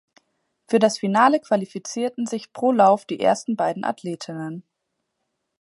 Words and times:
Für 0.67 0.79
das 0.79 0.97
Finale 0.97 1.39
qualifizierten 1.39 2.25
sich 2.25 2.53
pro 2.53 2.71
Lauf 2.71 3.05
die 3.05 3.19
ersten 3.19 3.55
beiden 3.55 3.83
Athletinnen. 3.85 4.63